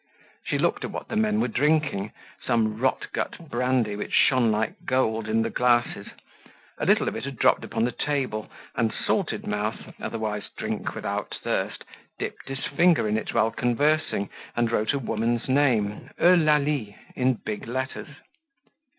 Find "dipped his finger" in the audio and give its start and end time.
12.17-13.07